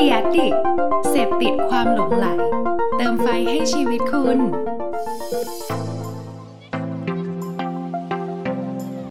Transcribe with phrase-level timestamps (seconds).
[0.00, 0.54] ดียดิก
[1.10, 2.26] เสพติดความหลงไหล
[2.96, 4.38] เติมไฟให้ชีวิตคุณ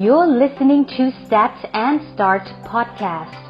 [0.06, 1.54] You're listening to Stat
[1.86, 3.42] and Start podcast.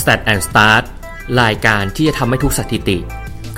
[0.00, 0.84] Stat and Start
[1.42, 2.98] รายการที่จะทำให้ทุกสถิติ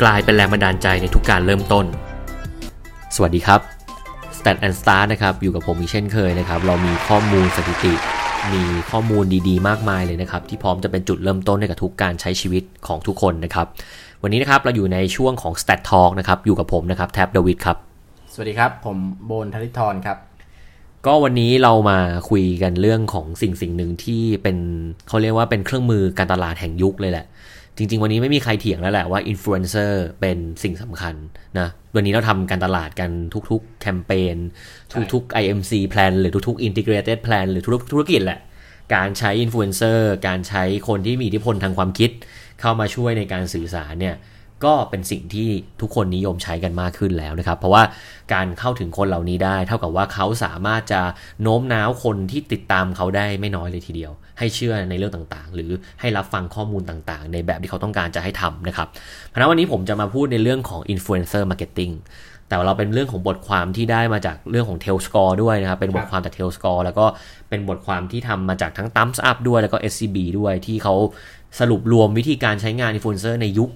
[0.03, 1.87] กลายเป็นแรงบันดาลใจในทุกการเริ่มต้น
[3.15, 3.61] สวัสดีครับ
[4.39, 7.95] Stat and Start นะครับ อยู่กับผมอีกเช่นเคยนะครับ เรามีข้อมูลสถิติ
[8.51, 13.67] มีข้อมูลดีๆ มากมายเลยนะครับ ที่พร้อมจะเป็นจุดเริ่มต้นให้กับทุกการใช้ชีวิตของทุกคนนะครับ
[14.23, 17.77] วันนี้นะครับเราอยู่ในช่วงของ Stat Talk นะครับ อยู่กับผมนะครับแท็บเดวิดครับ
[18.33, 20.19] สวัสดีครับ ผมโบนธริธรครับ
[21.07, 21.99] ก็วันนี้เรามา
[22.31, 24.57] คุยกันเรื่องของสิ่งสิ่งหนึ่งที่เป็น
[25.09, 27.27] เขาเรียกว่าเป็นเครื่องมือการตลาดแห่งยุคเลยแหละ
[27.77, 31.15] จริง ๆ วันนี้ไม่มีใครเถียงแล้วแหละว่าอินฟลูเอนเซอร์เป็นสิ่งสำคัญ
[31.59, 33.11] นะวันนี้เราทำการตลาดกัน
[33.51, 34.37] ทุก ๆ แคมเปญ
[35.13, 38.41] ทุก ๆ IMC plan หรือทุก ๆ integrated plan หรือทุกๆธุรกิจแหละ
[38.95, 42.11] การใช้อินฟลูเอนเซอร์การใช้คนที่มีอิทธิพลทางความคิด
[42.61, 44.17] เข้ามาช่วยในการสื่อสารเนี่ย
[44.65, 45.49] ก็เป็นสิ่งที่
[45.81, 47.83] ทุกคนนิยมใช้กันมากขึ้นแล้วนะครับ เพราะว่า
[48.35, 51.01] การเข้าถึงคนเหล่านี้ได้ เท่ากับว่าเขาสามารถจะ
[51.43, 61.95] โน้มน้าวคนที่ติดตามเขาได้ไม่น้อยเลยทีเดียว ให้เชื่อในเรื่องต่างๆ หรือให้รับฟังข้อมูลต่างๆ ในแบบที่เขาต้องการจะให้ทำนะครับเพราะฉะนั้นวันนี้ผมจะมาพูดในเรื่องของ influencer marketing
[62.49, 67.07] แต่ว่าเราเป็นเรื่องของบทความที่ได้มาจากเรื่องของ t a i l Score ด้วยนะครับ เป็นบทความจาก t a i l Score แล้วก็
[67.49, 70.95] เป็นบทความที่ทำมาจากทั้ง Thumbsup ด้วยแล้วก็ SCB ด้วยที่เขา
[71.61, 73.71] สรุปรวมวิธีการใช้งาน influencer ในยุค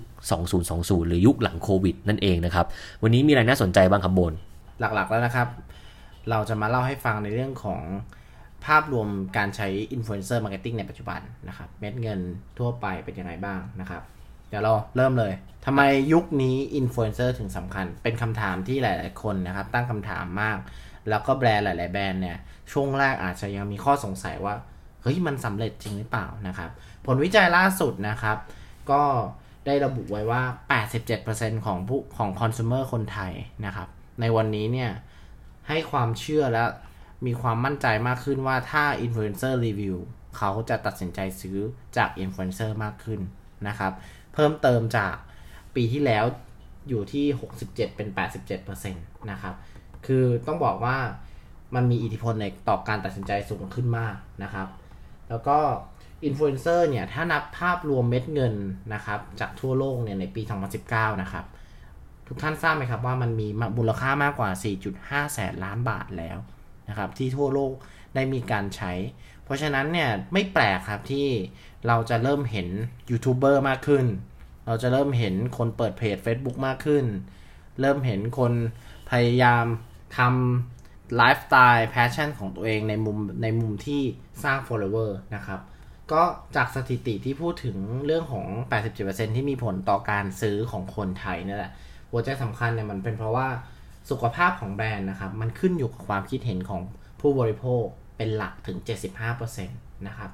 [0.50, 2.66] 2020 หรือยุคหลังโควิดนั่นเองนะครับ
[3.02, 4.32] วันนี้มีอะไรน่าสนใจบ้างครับโบน
[4.80, 5.48] หลักๆแล้วนะครับ
[6.30, 7.80] เราจะมาเล่าให้ฟังในเรื่องของ
[8.66, 12.20] ภาพรวมการใช้ influencer marketing ในปัจจุบันนะครับ เม็ดเงิน
[12.58, 14.02] ทั่วไปเป็นยังไงบ้างนะครับ
[14.48, 15.32] เดี๋ยวเราเริ่มเลย
[15.66, 20.58] ทำไมยุคนี้อินฟลูเอนเซอร์ถึงสำคัญ เป็นคำถามที่หลาย ๆ คนนะครับ ตั้งคำถามมาก
[21.08, 22.36] แล้วก็แบรนด์หลาย ๆ แบรนด์เนี่ย
[22.72, 24.54] ช่วงแรกอาจจะยังมีข้อสงสัยว่า
[25.02, 26.70] เฮ้ย มันสำเร็จจริงหรือเปล่านะครับ
[27.06, 28.36] ผลวิจัยล่าสุดนะครับ
[28.90, 29.02] ก็
[29.66, 30.42] ได้ระบุไว้ว่า
[31.04, 33.32] 87%ของผู้ของคอน sumer คนไทย
[33.66, 33.88] นะครับ
[34.20, 34.90] ในวันนี้เนี่ย
[35.68, 36.64] ให้ความเชื่อและ
[37.26, 39.96] มีความมั่นใจมากขึ้นว่าถ้าอินฟลูเอนเซอร์รีวิว
[40.36, 41.58] เขาจะตัดสินใจซื้อ
[41.96, 43.20] จากอินฟลูเอนเซอร์มากขึ้น
[43.68, 43.92] นะครับ
[44.34, 45.14] เพิ่มเติมจาก
[45.74, 46.24] ปีที่แล้ว
[46.88, 47.24] อยู่ที่
[47.56, 48.08] 67 เป็น
[48.48, 49.54] 87%นะครับ
[50.06, 50.96] คือต้องบอกว่า
[51.74, 54.68] มันมีอิทธิพลในต่อการตัดสินใจสูงขึ้นมากนะครับ
[55.28, 55.58] แล้วก็
[56.24, 58.54] อินฟลูเอนเซอร์เนี่ย ถ้านับภาพรวมเม็ดเงิน
[58.94, 60.42] นะครับ จากทั่วโลกเนี่ยในปี
[60.82, 61.44] 2019 นะครับ
[62.28, 63.48] ทุกท่านทราบไหมครับว่ามันมี
[63.78, 64.50] มูลค่ามากกว่า
[64.92, 66.38] 4.5 แสนล้านบาทแล้ว
[66.88, 67.72] นะครับที่ทั่วโลก
[68.14, 68.92] ได้มีการใช้
[69.44, 71.26] เพราะฉะนั้นเนี่ยไม่แปลกครับที่
[71.86, 72.68] เราจะเริ่มเห็น
[73.10, 74.04] ยูทูบเบอร์มากขึ้น
[74.66, 77.04] เราจะเริ่มเห็นคนเปิดเพจ Facebook มากขึ้น
[77.80, 78.52] เริ่มเห็นคน
[79.10, 79.64] พยายาม
[80.18, 84.02] ทำไลฟ์สไตล์ passion ของตัวเองในมุมในมุมที่
[84.44, 85.60] สร้าง follower นะครับ
[86.12, 86.22] ก็
[86.56, 87.76] จากสถิติที่พูดถึง
[88.06, 88.46] เรื่องของ
[88.90, 91.72] 87%ที่มีผลต่อการซื้อของคนไทยนั่นแหละ
[92.10, 93.48] หัวใจสำคัญเนี่ยมันเป็นเพราะว่า
[94.10, 96.82] สุขภาพของแบรนด์นะครับ มันขึ้นอยู่กับความคิดเห็นของ
[97.20, 97.84] ผู้บริโภค
[98.16, 98.78] เป็นหลักถึง
[99.22, 100.30] 75%นะครับ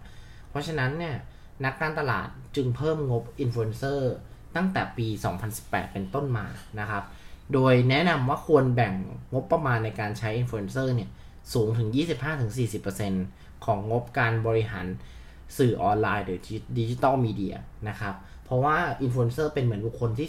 [0.50, 1.16] เพราะฉะนั้นเนี่ย
[1.64, 4.12] นักการตลาดจึงเพิ่มงบอินฟลูเอนเซอร์
[4.56, 5.06] ตั้งแต่ปี
[5.50, 6.46] 2018 เป็นต้นมา
[6.80, 7.04] นะครับ
[7.52, 8.94] โดยแนะนำว่าควรแบ่ง
[9.34, 11.10] งบประมาณในการใช้อินฟลูเอนเซอร์เนี่ย
[11.52, 11.88] สูงถึง
[12.96, 14.86] 25-40%ของงบการบริหาร
[15.58, 16.40] สื่อออนไลน์หรือ
[16.78, 17.54] digital media
[17.88, 20.28] นะครับ เพราะว่าอินฟลูเอนเซอร์เป็นเหมือนบุคคลที่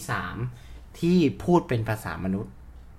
[0.50, 2.54] 3 ที่พูดเป็นภาษามนุษย์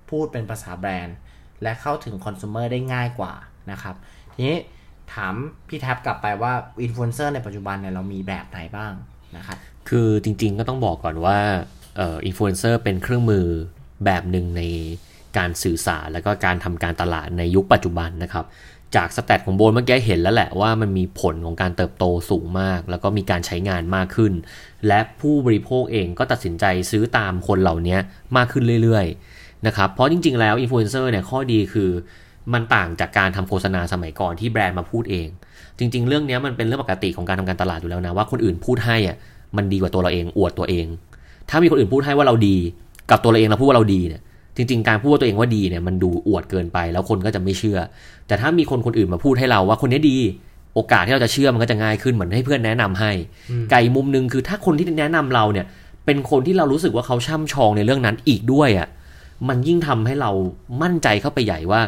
[0.09, 1.15] พูดเป็นภาษาแบรนด์
[1.63, 3.33] และเข้าถึงคอน sumer ได้ง่ายกว่า
[3.71, 3.95] นะครับ
[4.33, 4.57] ทีนี้
[5.13, 5.33] ถาม
[5.67, 8.93] พี่แท็บกลับไปว่าอินฟลูเอนเซอร์ในปัจจุบันเนี่ยเรามีแบบไหนบ้าง
[9.37, 9.57] นะครับ
[9.89, 11.39] คือจริงๆก็ต้องบอกก่อนว่า
[11.97, 13.45] อินฟลูเอนเซอร์เป็นเครื่องมือ
[14.05, 14.63] แบบหนึ่งใน
[15.37, 18.45] การสื่อสารแล้วก็การทำการตลาดในยุคปัจจุบันนะครับ
[18.95, 24.33] จาก stat ของโบนเมื่อกี้เห็นแล้วแหละว่ามันมีผลของการเติบโตสูงมาก แล้วก็มีการใช้งานมากขึ้น
[24.87, 27.97] และผู้บริโภคเองก็ตัดสินใจซื้อตามคนเหล่านี้
[28.35, 29.34] มากขึ้นเรื่อยๆ
[29.67, 31.89] นะครับ เพราะจริง ๆ แล้วอินฟลูเอนเซอร์เนี่ยข้อดีคือ
[32.53, 35.27] มันต่างจากการทำโฆษณาสมัยก่อนที่แบรนด์มาพูดเอง
[35.79, 39.15] จริง ๆ เรื่องนี้มันเป็นเรื่องปกติของการทำการตลาดอยู่แล้วนะว่าคนอื่นพูดให้อะ
[39.57, 40.85] มันดีกว่าตัวเราเองอวดตัวเอง
[41.49, 42.57] ถ้ามีคนอื่นพูดให้ว่าเราดี
[43.09, 44.21] กับตัวเราเองเราพูดว่าเราดีเนี่ย
[44.55, 47.79] จริง ๆ การพูดว่าตัวเองว่าดีเนี่ยมันดูอวดเกินไปแล้วคนก็จะไม่เชื่อ
[48.27, 50.17] แต่ถ้ามีคนคนอื่นมาพูดให้เราว่าคนนี้ดี
[50.73, 53.11] โอกาสที่เราจะเชื่อมันก็จะง่ายขึ้นเหมือนให้เพื่อนแนะนำให้
[53.71, 55.65] ไก่มุมหนึงคือถ้าคนที่แนะนำเราเนี่ย
[56.05, 58.87] เป็นคนที่เรารู้สึกว่าเขาช่ำชองในเรื่องนั้นอีกด้วยอะ
[59.49, 60.31] มันยิ่งทำให้เรา
[60.81, 61.81] มั่นใจเข้าไปใหญ่ว่า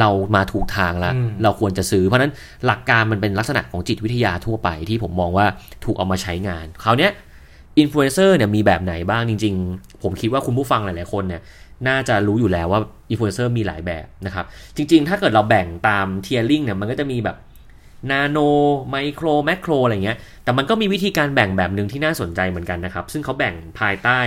[0.00, 2.32] เรามาถูกทางแล้วอืมเราควรจะซื้อ เพราะฉะนั้น
[2.66, 5.46] หลักการมันเป็นลักษณะของจิตวิทยาทั่วไปที่ผมมองว่า
[5.84, 7.12] ถูกเอามาใช้งานคราวเนี้ย
[7.78, 11.40] อินฟลูเอนเซอร์เนี่ยมีแบบไหนบ้างจริง ๆ ผมคิดว่าคุณผู้ฟังหลายๆคนเนี่ย
[11.88, 12.80] น่าจะรู้อยู่แล้วว่า
[13.10, 14.44] อินฟลูเอนเซอร์มีหลายแบบนะครับ
[14.76, 17.36] จริง ๆ ถ้าเกิดเราแบ่งตาม tiering เนี่ยมันก็จะมีแบบ
[18.10, 18.38] nano
[18.90, 24.20] micro macro อะไรเงี้ย แต่มันก็มีวิธีการแบ่งแบบหนึ่งที่น่าสนใจเหมือนกันนะครับ ซึ่งเขาแบ่งภายใต้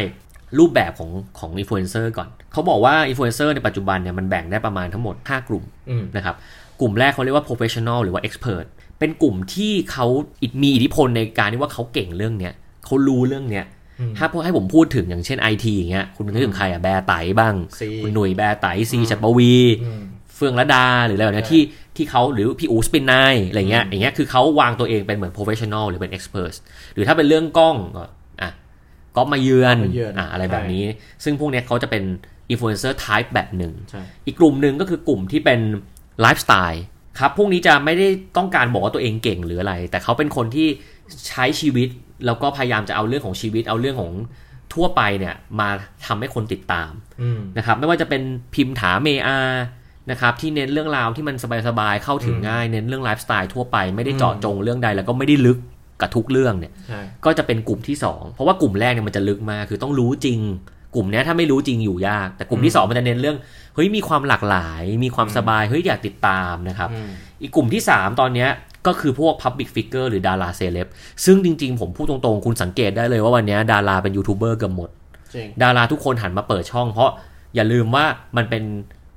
[0.59, 1.09] รูปแบบของ
[1.39, 6.35] ของอินฟลูเอนเซอร์ก่อน เขาบอกว่าอินฟลูเอนเซอร์ในปัจจุบันเนี่ยมันแบ่งได้ประมาณทั้งหมด 5 กลุ่มอืมนะครับ
[6.81, 8.65] กลุ่มแรกเขาเรียกว่า professional หรือว่า expert
[8.99, 10.05] เป็นกลุ่มที่เขา
[10.41, 12.53] อิมีอิทธิพลในการที่ว่าเขาเก่งเรื่องเนี้ย
[12.85, 13.65] เขารู้เรื่องเนี้ย
[14.17, 19.53] ถ้าพวกให้ผมพูดถึงอย่างเช่น IT อย่างเงี้ยคุณนึกถึงใครอะแบร์ไตบ้างซีคุณหนุ่ยแบร์ไตซีชัดปวี
[19.83, 20.03] อืม
[20.35, 21.61] เฟื่องระดาหรืออะไรแบบเนี้ยใช่ที่
[21.95, 23.13] ที่เขาหรือพี่อูสปินไน
[23.49, 26.55] อะไรเงี้ยอย่างเงี้ยคือเขาวางตัวเองเป็นเหมือน professional หรือเป็น expert
[26.93, 27.77] หรือถ้าเป็นเรื่องกล้อง
[29.15, 30.83] ก็อะก็มาเยือนมาเยือนอะอะไรใช่แบบนี้
[31.23, 32.03] ซึ่งพวกเนี้ยเขาจะเป็น
[32.51, 35.59] influencer type แบบหนึ่งใช่อีกกลุ่มหนึ่งก็คือกลุ่มที่เป็น
[36.21, 36.83] ไลฟ์สไตล์
[37.19, 38.07] ครับ พวกนี้จะไม่ได้
[38.37, 40.67] ต้องการบอกว่าตัวเองเก่งหรืออะไร แต่เขาเป็นคนที่
[41.29, 41.89] ใช้ชีวิต
[42.25, 44.11] แล้วก็พยายามจะเอาเรื่องของชีวิต เอาเรื่องของ
[44.73, 45.69] ทั่วไปเนี่ยมา
[46.07, 46.91] ทำให้คนติดตาม
[47.21, 48.21] อืมนะครับ ไม่ว่าจะเป็น
[48.55, 49.39] พิมฐาเมอาร์
[50.11, 51.35] นะครับที่เน้นเรื่องราวที่มัน
[51.67, 55.57] สบายๆเข้าถึงง่าย เน้นเรื่องไลฟ์สไตล์ทั่วไปไม่ได้เจาะจงเรื่องใดแล้วก็ไม่ได้ลึก
[56.01, 60.39] กับทุกเรื่องเนี่ยใช่ก็จะเป็นกลุ่มที่2เพราะว่ากลุ่มแรกเนี่ยมันจะลึกมากคือต้องรู้จริง
[60.95, 63.37] กลุ่มเนี้ยถ้าไม่รู้จริงอยู่ยาก แต่กลุ่มที่2มันจะเน้นเรื่อง
[63.75, 67.09] เฮ้ยมีความหลากหลาย มีความสบายเฮ้ยอยากติดตามนะครับอืม
[67.41, 68.49] อีกกลุ่มที่3ตอนเนี้ย
[68.87, 70.87] ก็คือพวก Public Figure หรือดาราเซเลบ
[71.25, 74.89] ซึ่งจริงๆ ผมพูดตรงๆ คุณสังเกตได้เลยว่าวันเนี้ยดาราเป็นยูทูบเบอร์เกือบหมด
[75.35, 77.11] จริงดาราทุกคนหันมาเปิดช่อง เพราะ
[77.55, 78.05] อย่าลืมว่า
[78.37, 78.63] มันเป็น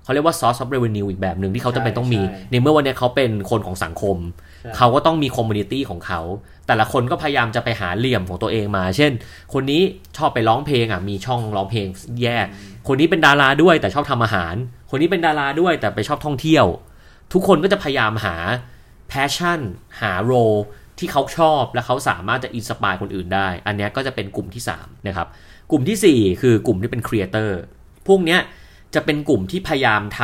[0.04, 6.20] เขาเรียกว่า source of revenue อีกแบบหนึ่งที่เขาจะเป็นต้องมีใช่ในเมื่อวันเนี้ยเขาเป็นคนของสังคมใช่ เขาก็ต้องมี community ของเขา
[6.66, 9.12] แต่ละคนก็พยายามจะไปหาเหลี่ยมของตัวเองมา เช่น
[9.52, 9.82] คนนี้
[10.16, 11.86] ชอบไปร้องเพลงอะมีช่องร้องเพลง
[12.22, 12.46] แยก
[12.86, 14.54] คนนี้เป็นดาราด้วยแต่ชอบทำอาหาร
[14.90, 16.66] คนนี้เป็นดาราด้วยแต่ไปชอบท่องเที่ยว
[17.32, 18.36] ทุกคนก็จะพยายามหา
[19.12, 19.60] passion
[20.00, 20.60] หา role
[20.98, 25.28] ที่เขาชอบและเขาสามารถจะ inspire คนอื่นได้ อันนี้ก็จะเป็นกลุ่มที่3นะครับ
[25.70, 27.58] กลุ่มทีสี่4 คือกลุ่มที่เป็น creator
[28.06, 28.40] พวกเนี้ย
[28.94, 30.20] จะเป็นกลุ่มที่พยายามท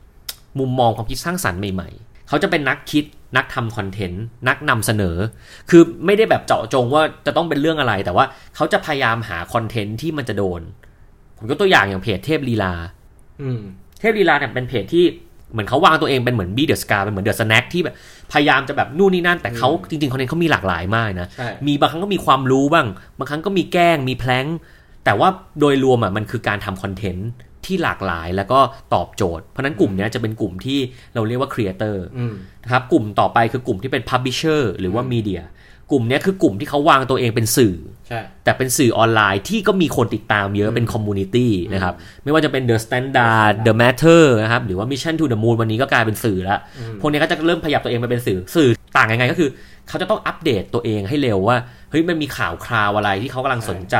[0.00, 3.04] ำมุมมองความคิดสร้างสรรค์ใหม่ ๆ เขาจะเป็นนักคิด
[3.36, 5.16] นักทำคอนเทนต์นักนำเสนอ
[5.70, 8.24] คือไม่ได้แบบเจาะจงว่าจะต้องเป็นเรื่องอะไร แต่ว่า
[8.56, 10.60] เขาจะพยายามหาคอนเทนต์ที่มันจะโดน
[11.36, 12.72] ผมยกตัวอย่างอย่างเพจเทพลีลา
[13.42, 13.60] อืม
[14.00, 15.04] เทพลีลาเนี่ยเป็นเพจที่
[15.52, 17.94] เหมือนเขาวางตัวเองเป็นเหมือนบี้เดอะสกาเป็นเหมือนเดอะสแน็คที่แบบ
[18.32, 22.86] พยายามจะแบบนู่นนี่นั่น แต่เขาจริงๆคอนเทนต์เขามีหลากหลายมากนะใช่มีบางครั้งก็มีความรู้บ้าง
[23.18, 24.46] บางครั้งก็มีแกล้งมี prank
[25.04, 25.28] แต่ว่า
[25.60, 27.28] โดยรวมอะมันคือการทำคอนเทนต์
[27.70, 28.60] ที่หลากหลายแล้วก็
[28.94, 30.78] ตอบโจทย์ เพราะฉะนั้นกลุ่มเนี้ยจะเป็นกลุ่มที่
[31.14, 32.34] เราเรียกว่า creator อืม
[32.64, 35.42] นะครับกลุ่มต่อไปคือกลุ่มที่เป็น publisher หรือว่า media
[35.90, 37.74] กลุ่มเนี้ยคือกลุ่มที่เขาวางตัวเองเป็นสื่อ
[38.08, 41.94] ใช่แต่เป็นสื่อออนไลน์ที่ก็มีคนติดตามเยอะเป็น community นะครับ
[42.24, 46.60] ไม่ว่าจะเป็น The Standard The Matter นะครับ หรือว่า Mission to the Moon วันนี้ก็กลายเป็นสื่อแล้ว
[47.00, 49.50] พวกนี้ก็จะเริ่มขยับตัวเองมาเป็นสื่อ สื่อต่างยังไงก็คือ
[49.88, 51.56] เขาจะต้องอัปเดตตัวเองให้เร็วว่า
[51.90, 53.96] เฮ้ยมันมีข่าวคราวอะไรที่เขากำลังสนใจ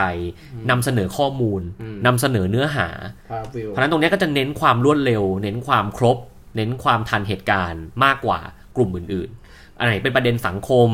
[0.71, 1.61] นำเสนอข้อมูล
[2.07, 2.89] นำเสนอเนื้อหา
[3.31, 6.19] ภาพวิวเพราะฉะนั้นตรงเนี้ยก็จะเน้นความรวดเร็ว เน้นความครบ
[6.57, 8.41] เน้นความทันเหตุการณ์มากกว่า
[8.77, 10.89] กลุ่มอื่นๆอันไหนเป็นประเด็นสังคม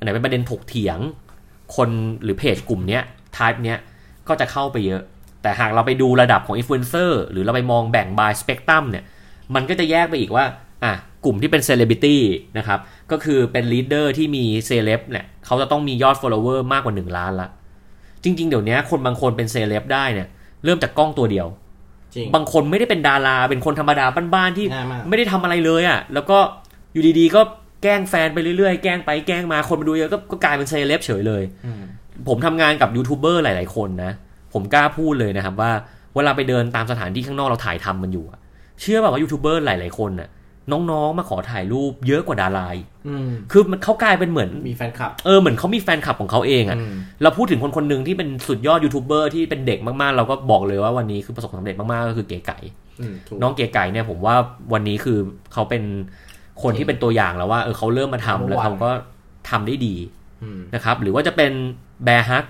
[0.00, 0.98] อันไหนเป็นประเด็นถกเถียง
[1.76, 1.90] คน
[2.22, 3.02] หรือเพจกลุ่มเนี้ย
[3.36, 3.78] type เนี้ย
[4.28, 5.02] ก็จะเข้าไปเยอะ
[5.42, 9.04] แต่หากเราไปดูระดับของอินฟลูเอนเซอร์หรือเราไปมองแบ่ง by spectrum เนี่ย
[9.54, 10.44] มันก็จะแยกไปอีกว่า
[10.84, 10.92] อะ
[11.24, 12.22] กลุ่มที่เป็นเซเลบริตี้
[12.58, 12.78] นะครับ
[13.10, 17.48] ก็คือเป็น leader ที่มีเซเลบเนี่ยเขาจะต้องมียอด follower มากกว่า 1 ล้านละ
[18.24, 20.28] จริง ๆ เดี๋ยวนี้คนบางคนเป็นเซเลบได้เนี่ย
[20.64, 21.46] เริ่มจากกล้องตัวเดียว
[22.14, 26.38] จริงบางคนไม่ได้เป็นดารา เป็นคนธรรมดาบ้านๆที่ง่ายมากไม่ได้ทำอะไรเลยอะ่ะ แล้วก็
[26.92, 27.40] อยู่ดีๆก็
[27.82, 31.82] แกล้งแฟนไปเรื่อยๆ แกล้งไปแกล้งมาคนมาดูเยอะก็ก็กลายเป็นเซเลบเฉยเลยอืม
[32.28, 34.12] ผมทำงานกับยูทูบเบอร์หลาย ๆ คนนะ
[34.52, 35.70] ผมกล้าพูดเลยนะครับว่า
[36.14, 38.38] เวลาไปเดินตามสถานที่ข้างนอกเราถ่ายทำมันอยู่อะ
[38.80, 40.28] เชื่อแบบว่ายูทูบเบอร์หลาย ๆ คนน่ะ
[40.72, 52.58] น้อง ๆ มาขอถ่ายรูปเยอะกว่าดาราอีกอืมคือมันเขากลายเป็นเหมือน มีแฟนคลับ เออ เหมือนเขามีแฟนคลับของเขาเองอะอืมเราพูดถึงคนคนหนึ่งที่เป็นสุดยอดยูทูบเบอร์ที่เป็นเด็กมาก ๆ เราก็บอกเลยว่าวันนี้คือประสบความสำเร็จมาก ๆ ก็คือเก๋ไก่
[53.00, 54.34] อืมถูกน้องเก๋ไก่เนี่ยผมว่า
[54.72, 55.18] วันนี้คือ
[55.52, 55.82] เขาเป็น
[56.62, 58.90] คนที่เป็นตัวอย่างแล้วว่าเออเขาเริ่มมาทำแล้วเขาก็
[59.50, 59.94] ทำได้ดี
[60.42, 61.52] อืมนะครับ หรือว่าจะเป็น
[62.04, 62.44] แบร์ฮัก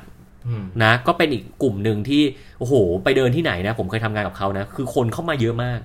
[0.49, 2.23] อืมนะก็เป็นอีกกลุ่มหนึ่งที่
[2.59, 2.75] โอ้โห
[3.05, 5.79] ไปเดินที่ไหนนะผมเคยทำงานกับเขานะ คือคนเข้ามาเยอะมาก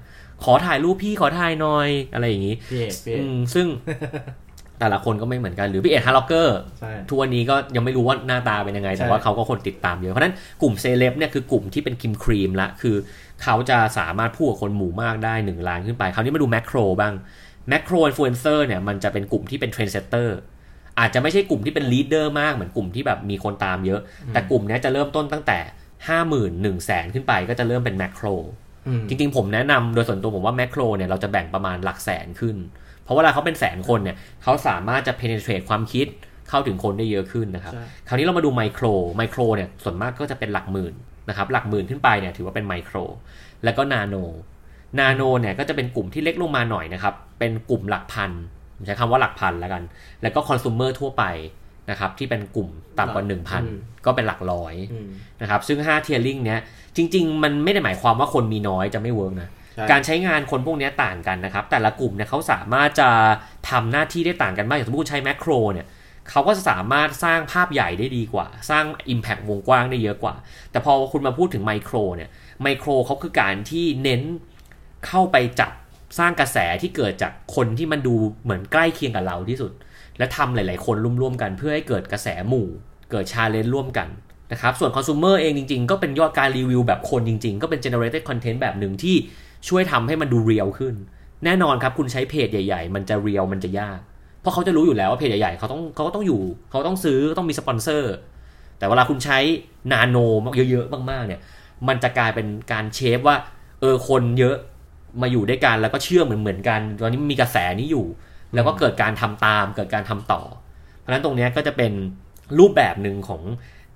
[0.44, 3.68] ขอถ่ายรูปพี่ขอถ่ายหน่อยอะไรอย่างนี้พี่เอกพี่เออืกมซึ่ง
[4.80, 12.96] แต่ละคนก็ไม่เหมือนกันหรือพี่เอ็ดฮาร์ล็อกเกอร์ใช่ทุกวันนี้ก็ยังไม่รู้ว่าหน้าตาเป็นยังไง แต่ใช่ว่าเขาก็คนติดตามเยอะ เพราะฉะนั้นกลุ่มเซเลบเนี่ยคือกลุ่มที่เป็นคิมครีมละคือ
[13.44, 17.14] เขาจะสามารถพูดกับคนหมู่มากได้หนึ่งล้านขึ้นไป คราวนี้มาดู macro บ้าง
[17.70, 20.38] macro influencer เนี่ยมันจะเป็นกลุ่มที่เป็น trendsetter
[21.00, 24.02] อาจจะไม่ใช่กลุ่มที่เป็น leader มากเหมือนกลุ่มที่แบบมีคนตามเยอะ
[24.34, 25.60] แต่กลุ่มเนี้ยจะเริ่มต้นตั้งแต่
[26.08, 28.28] ห้าหมื่นหนึ่งแสนขึ้นไปก็จะเริ่มเป็น macro
[28.88, 32.56] อืมจริงๆผมแนะนำโดยส่วนตัวผมว่า macro เนี่ยเราจะแบ่งประมาณหลักแสนขึ้น
[33.04, 36.08] เพราะเวลาเขาเป็นแสนคนเนี่ยเขาสามารถจะ penetrate ความคิด
[36.50, 38.86] เข้าถึงคนได้เยอะขึ้นนะครับใช่คราวนี้เรามาดู micro
[39.18, 40.94] micro เนี่ยส่วนมากก็จะเป็นหลักหมื่น
[41.30, 42.98] นะครับหลักหมื่นขึ้นไปเนี่ยถือว่าเป็นไมโคร
[43.64, 48.32] แล้วก็ nano nano เนี่ยก็จะเป็นกลุ่มที่เล็กลงมาหน่อยนะครับ เป็นกลุ่มหลักพัน
[48.76, 49.84] ผมใช้คำว่าหลักพันแล้วกัน
[50.22, 51.24] แล้วก็ consumer ทั่วไป
[51.90, 53.42] นะครับที่เป็นกลุ่มต่ำกว่าอืม
[53.74, 55.08] 1,000 ก็เป็นหลักร้อยอืม
[55.42, 56.60] นะครับซึ่ง5 tiering เนี้ย
[56.96, 63.10] จริง ๆ มันไม่ได้หมายความว่าคนมีน้อยจะไม่ work นะใช่การใช้งานคนพวกเนี้ยต่างกันนะครับ แต่ละกลุ่มเนี่ยเขาสามารถจะ
[63.70, 65.88] ทำหน้าที่ได้ต่างกันมากอย่างสมมติคุณใช้แมคโครเนี่ย
[66.30, 70.36] เขาก็จะสามารถสร้างภาพใหญ่ได้ดีกว่า สร้าง Impact วงกว้างได้เยอะกว่า
[70.72, 72.30] แต่พอคุณมาพูดถึงไมโครเนี่ย
[72.62, 74.22] ไมโครเขาคือการที่เน้น
[75.08, 75.72] เข้าไปจับ
[76.20, 79.72] สร้างกระแสที่เกิดจากคนที่มันดูเหมือนใกล้เคียงกับเราที่สุด
[80.18, 82.68] และทำหลาย ๆ คนร่วมๆกันเพื่อให้เกิดกระแสหมู่
[83.12, 84.08] เกิดชาเลนจ์ร่วมกัน
[84.52, 89.16] นะครับส่วนคอน sumer เองจริง ๆ ก็เป็นยอดการรีวิวแบบคนจริง ๆ ก็เป็น generated content แบบหนึ่งที่
[89.68, 90.96] ช่วยทำให้มันดู real ขึ้น
[91.46, 94.00] แน่นอนครับคุณใช้เพจใหญ่ ๆ มันจะ real มันจะยาก
[94.42, 98.14] เพราะเขาจะรู้อยู่แล้วว่าเพจใหญ่ ๆ เขาต้องเขาก็ต้องอยู่ เขาต้องซื้อต้องมีสปอนเซอร์
[98.78, 99.40] แต่เวลาคุณใช้
[99.92, 100.18] นาโน
[100.72, 101.42] เยอะๆมากๆเนี่ย
[101.88, 103.38] มันจะกลายเป็นการ shape ว่า
[103.82, 104.58] เออคนเยอะ
[105.22, 108.06] มาอยู่ด้วยกันแล้วก็เชื่อเหมือนเหมือนๆกัน ตอนนี้มีกระแสนี้อยู่
[108.54, 110.42] แล้วก็เกิดการทำตามเกิดการทำต่อ
[111.00, 111.94] เพราะฉะนั้นตรงเนี้ยก็จะเป็น
[112.60, 113.42] รูปแบบหนึ่งของ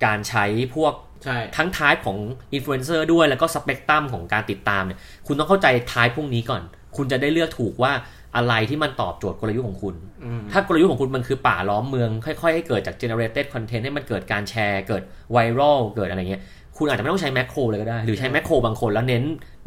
[0.06, 0.46] การใช้
[0.76, 2.18] พวกใช่ทั้ง type ของ
[2.54, 6.62] อินฟลูเอนเซอร์ด้วยแล้วก็สเปกตรัมของการติดตามเนี่ยคุณต้องเข้าใจ type พวกนี้ก่อน
[6.98, 7.92] คุณจะได้เลือกถูกว่า
[8.36, 16.44] อะไรที่มันตอบโจทย์กลยุทธ์ของคุณอืมถ้ากลยุทธ์ของคุณมันคือป่าล้อมเมือง ค่อยๆ ให้เกิดจาก generated content ให้มันเกิดการแชร์ เกิดไวรัลเกิดอะไรเงี้ย
[16.78, 19.24] คุณอาจจะไม่ต้องใช้ macro เลยก็ได้ หรือใช้ macro บางคนแล้วเน้น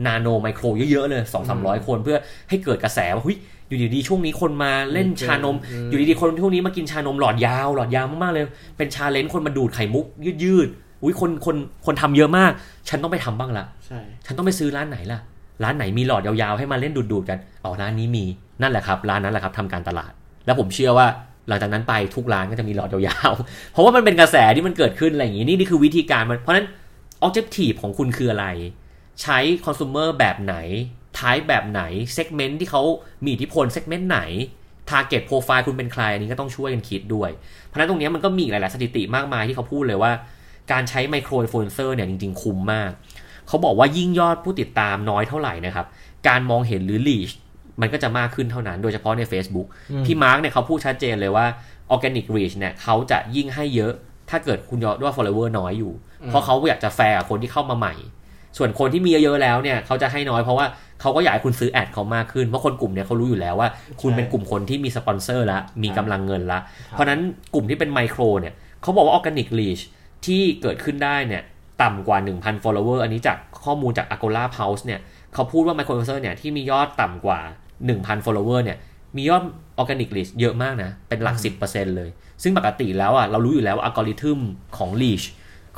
[0.06, 2.16] nano micro เยอะๆเลย2 3 0 0คนเพื่อ
[2.49, 3.37] ให้เกิดกระแสว่าเฮ้ย
[3.68, 8.44] อยู่ดีๆช่วงนี้คนมาเล่นชานมอืมอยู่ดีๆคนช่วงนี้มากินชานมหลอดยาวหลอดยาวมากๆเลย
[8.78, 10.06] เป็นชาเลนจ์คนมาดูดไข่มุก
[10.44, 11.56] ยืดๆอุ้ยคนคน
[11.87, 12.52] คนทำเยอะมาก
[12.88, 15.18] ฉันต้องไปทำบ้างละใช่ฉันต้องไปซื้อร้านไหนล่ะ
[15.62, 18.25] ร้านไหนมีหลอดยาวๆให้มาเล่นดูดๆกันอ๋อร้านนี้มี
[18.62, 20.12] นั่นแหละครับ ร้านนั้นแหละครับทำการตลาด
[20.47, 21.06] แล้วผมเชื่อว่า
[21.49, 26.54] หลังจากนั้นไปทุกร้านก็จะมีหลอดยาวๆเพราะว่ามันเป็นกระแสที่มันเกิดขึ้นอะไรอย่างนี้นี่นี่คือวิธีการมันเพราะ
[27.23, 28.47] ฉะนั้น objective ของคุณคืออะไร
[29.23, 30.57] ใช้ consumer แบบไหน
[31.19, 31.83] type แบบไหน
[32.17, 32.83] segment ที่เขา
[33.25, 34.21] มีอิทธิพล segment ไหน
[34.91, 37.31] target profile คุณเป็นใครอันนี้ก็ต้องช่วยกันคิดด้วย
[37.67, 40.12] เพราะฉะนั้นตรงนี้มันก็มีอีกหลาย ๆ สถิติมากมายที่เขาพูดเลยว่า
[40.73, 42.91] การใช้ micro influencer เนี่ยจริง ๆ คุ้มมาก
[43.49, 45.87] เขาบอกว่ายิ่งยอดผู้ติดตามน้อยเท่าไหร่นะครับ
[46.29, 47.33] การมองเห็นหรือ reach
[47.81, 49.67] มันก็จะมากขึ้นเท่านั้น โดยเฉพาะใน Facebook
[50.05, 51.47] พี่มาร์กเนี่ยเขาพูดชัดเจนเลยว่า
[51.95, 53.93] organic reach เนี่ยเขาจะยิ่งให้เยอะ
[54.32, 55.92] ถ้าเกิดคุณยอดว่า follower น้อยอยู่
[56.28, 57.94] เพราะเขาอยากจะแฟร์กับคนที่เข้ามาใหม่
[58.58, 60.66] ส่วนคนที่มีเยอะๆแล้วเนี่ยเขาจะให้น้อยเพราะว่า
[61.00, 63.68] เขาก็อยากให้คุณซื้อแอดเขามากขึ้น เพราะคนกลุ่มเนี่ยเขารู้อยู่แล้วว่า
[64.02, 66.58] คุณเป็นกลุ่มคนที่มีสปอนเซอร์แล้วมีกำลังเงินละ
[66.90, 67.20] เพราะฉะนั้น
[67.54, 69.82] กลุ่มที่เป็นไมโครเนี่ยเขาบอกว่า organic reach
[70.26, 71.42] ที่เกิดขึ้นได้เนี่ย
[71.82, 75.00] ต่ำกว่า 1,000 follower อันนี้จากข้อมูลจาก Agola Pulse เนี่ย
[75.34, 77.40] เขาพูดว่า micro influencer เนี่ยที่มียอดต่ำกว่า
[77.82, 78.78] 1,000 follower เนี่ย
[79.16, 79.42] มียอด
[79.80, 81.36] organic reach เยอะมากนะ เป็นหลัก
[81.66, 82.10] 10%เลย
[82.42, 84.38] ซึ่งปกติแล้วอะเรารู้อยู่แล้วว่าอัลกอริทึม
[84.76, 85.25] ของ reach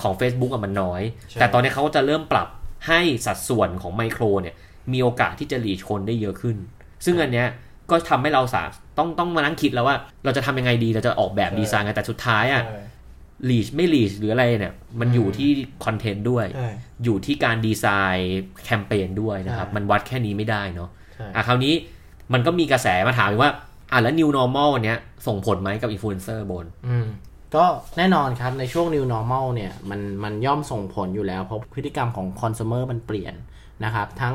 [0.02, 2.48] ของ Facebook อะมันน้อยใช่แต่ตอนนี้เขาก็จะเริ่มปรับ
[2.88, 4.54] ให้สัดส่วนของไมโครเนี่ย
[4.92, 6.56] มีโอกาสที่จะ reach คนได้เยอะขึ้น
[7.04, 7.48] ซึ่งอันเนี้ย
[7.90, 8.68] ก็ทำให้เราสาม
[8.98, 12.62] ต้องต้องมานั่งคิดแล้วว่าเราจะทำยังไงดีเราจะออกแบบดีไซน์กันแต่สุดท้ายอะ
[13.50, 15.48] reach ไม่ reach หรืออะไรเนี่ย มันอยู่ที่
[15.84, 16.70] คอนเทนต์ด้วยใช่
[17.04, 21.74] อยู่ที่การดีไซน์แคมเปญด้วยนะครับใช่มันวัดแค่นี้ไม่ได้เนาะใช่อะคราวนี้
[22.32, 23.52] มันก็มีกระแสมาถามอีกว่า
[23.94, 27.06] อะแล้ว new normal เนี้ยส่งผลไหมกับอินฟลูเอนเซอร์บน อืม
[27.54, 27.64] ก็
[27.98, 33.34] แน่นอนครับในช่วง new normal เนี่ยมันมันย่อมส่งผลอยู่แล้ว เพราะพฤติกรรมของ consumer มันเปลี่ยน
[33.84, 34.34] นะครับ ทั้ง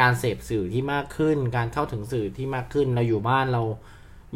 [0.00, 3.62] การเสพสื่อที่มากขึ้น การเข้าถึงสื่อที่มากขึ้น เราอยู่บ้านเรา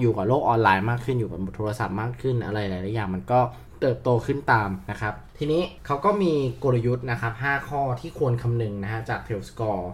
[0.01, 3.41] อยู่กับโลกออนไลน์มากขึ้นอยู่กับโทรศัพท์มากขึ้นอะไรหลายๆอย่างมันก็
[3.81, 6.33] เติบโตขึ้นตามนะครับ ทีนี้เขาก็มี
[6.65, 9.85] กลยุทธ์นะครับ 5 ข้อที่ควรคำนึงนะฮะจาก t a i l Score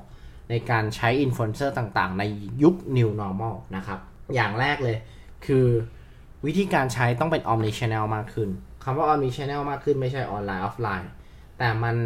[0.51, 2.25] ในการใช้อินฟลูเอนเซอร์ต่างๆ ใน
[2.63, 4.01] ยุค new normal นะครับ
[4.35, 4.97] อย่างแรกเลย
[5.47, 5.67] คือ
[6.47, 8.49] วิธีการใช้ต้องเป็น omni channel มากขึ้น
[8.85, 11.11] คำว่า omni channel มากขึ้นไม่ใช่ออนไลน์ออฟไลน์
[11.59, 11.97] แต่มัน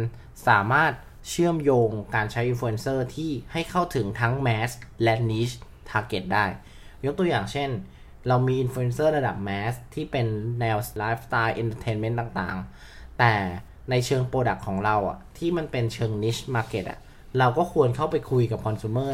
[0.47, 0.91] สามารถ
[1.29, 4.71] เชื่อมโยงการใช้อินฟลูเอนเซอร์ที่ให้เข้าถึงทั้ง mass
[5.03, 5.57] และ niche
[5.89, 6.45] target ได้
[7.05, 7.69] ยกตัวอย่างเช่น
[8.27, 10.27] เรามีอินฟลูเอนเซอร์ระดับ mass ที่เป็น
[10.59, 13.33] แนวไลฟ์สไตล์ entertainment ต่างๆ แต่
[13.89, 16.99] ในเชิง product ของเราอะที่มันเป็นเชิง niche market อะ
[17.39, 19.13] เราก็ควรเข้าไปคุยกับ consumer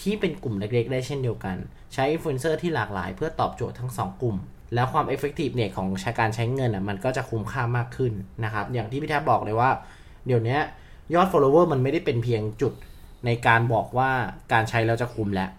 [0.00, 1.56] ที่เป็นกลุ่มเล็กๆ ได้เช่นเดียวกัน
[1.94, 4.36] ใช้อินฟลูเอนเซอร์ที่หลากหลายเพื่อตอบโจทย์ทั้ง 2 กลุ่ม
[4.74, 8.12] แล้วความ effective เนี่ยของใช้การใช้เงินอะมันก็จะคุ้มค่ามากขึ้น
[8.44, 9.70] นะครับ อย่างที่พี่แทบบอกเลยว่า
[10.26, 10.58] เดี๋ยวนี้
[11.14, 12.72] ยอด follower มันไม่ได้เป็นเพียงจุด
[13.26, 14.10] ในการบอกว่า
[14.52, 15.50] การใช้แล้วจะคุ้มแล้ว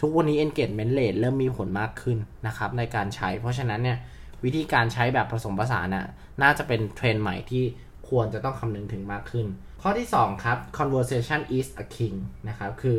[0.00, 3.98] ทุกวันนี้ engagement rate เริ่มมีผลมากขึ้นนะครับในการใช้ เพราะฉะนั้นเนี่ย
[4.44, 6.06] วิธีการใช้แบบผสมผสานน่ะ
[6.42, 7.64] น่าจะเป็นเทรนด์ใหม่ที่
[8.08, 9.46] ควรจะต้องคำนึงถึงมากขึ้น
[9.82, 12.16] ข้อที่ 2 ครับ conversation is a king
[12.48, 12.98] นะครับ คือ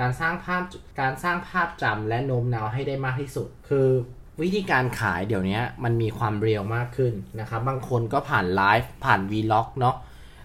[0.00, 0.62] การสร้างภาพ
[1.00, 3.88] การสร้างภาพจำและโน้มน้าวให้ได้มากที่สุด คือ
[4.42, 9.96] วิธีการขายเดี๋ยวนี้มันมีความเรียวมากขึ้นนะครับบางคนก็ผ่านไลฟ์ผ่าน vlog เนาะ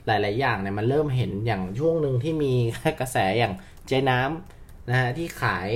[0.06, 2.54] หลาย ๆ อย่างเนี่ยมันเริ่มเห็นอย่างช่วงหนึ่งที่มี
[3.00, 3.54] กระแสอย่าง
[3.88, 5.68] เจน้ำนะฮะที่ขาย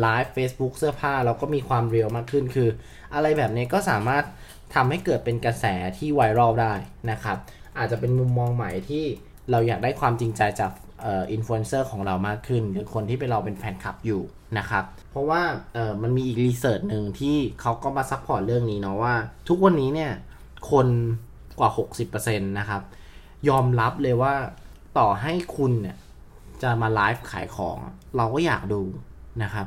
[0.00, 2.68] ไลฟ์ Facebook เสื้อผ้าเราก็มีความเรียวมากขึ้นคือ
[3.14, 4.24] อะไรแบบนี้ก็สามารถ
[4.74, 5.64] ทำให้เกิดเป็นกระแส
[5.98, 6.74] ที่ไวรัลได้
[7.10, 7.38] นะครับ
[7.78, 9.04] อาจจะเป็นมุมมองใหม่ที่
[9.50, 10.70] เราอยากได้ความจริงใจจาก
[11.32, 14.22] อินฟลูเอนเซอร์ของเรามากขึ้นหรือคนที่เป็นเราเป็นแฟนคลับอยู่
[14.58, 15.42] นะครับ เพราะว่า
[15.74, 19.14] เออมันมีอีก research หนึ่งที่เขาก็มา support เรื่องนี้เนาะว่า
[19.48, 20.12] ทุกวันนี้เนี่ย
[20.70, 20.86] คน
[21.58, 21.70] กว่า
[22.04, 22.82] 60%นะครับ
[23.48, 24.34] ยอมรับเลยว่า
[24.98, 25.96] ต่อให้คุณเนี่ย
[26.62, 27.78] จะมาไลฟ์ขายของ
[28.16, 28.82] เราก็อยากดู
[29.42, 29.66] นะครับ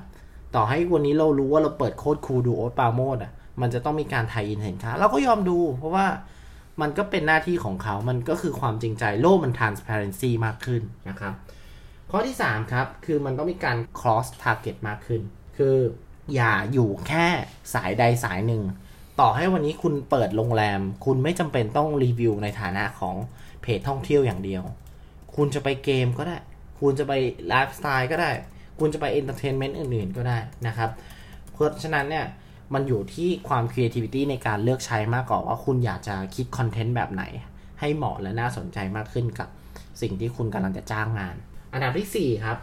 [0.56, 6.06] ต่อให้วันนี้เรารู้ว่าเราเปิดโค้ดคูดูโอ๊ตปาโมดอะมันจะต้องมีการไทยอินสินค้าเราก็ยอมดู เพราะว่า
[6.82, 11.34] มันก็เป็นหน้าที่ของเขา มันก็คือความจริงใจ โลกมัน transparency มากขึ้นนะครับ
[12.12, 15.22] ข้อที่ 3 ครับ คือมันต้องมีการ cross target มากขึ้น
[15.58, 15.76] คือ
[16.36, 17.26] อย่าอยู่แค่
[17.74, 18.64] สายใดสายหนึ่ง
[19.20, 23.16] ต่อให้วันนี้คุณเปิดโรงแรม คุณไม่จำเป็นต้องรีวิวในฐานะของ
[23.62, 24.64] เพจท่องเที่ยวอย่างเดียว
[25.36, 26.38] คุณจะไปเกมก็ได้
[26.80, 27.14] คุณจะไป
[27.48, 28.32] ไลฟ์สไตล์ก็ได้
[28.80, 30.90] คุณจะไปเอนเตอร์เทนเมนต์อื่นๆก็ได้นะครับ
[31.52, 32.26] เพราะฉะนั้นเนี่ย
[32.74, 37.24] มันอยู่ที่ความ creativity ในการเลือกใช้มากกว่าว่าคุณอยากจะคิดคอนเทนต์แบบไหน
[37.80, 39.50] ให้เหมาะและน่าสนใจมากขึ้นกับ
[40.02, 41.36] สิ่งที่คุณกำลังจะจ้างงาน
[41.74, 42.58] อันดับที่ 4 ครับ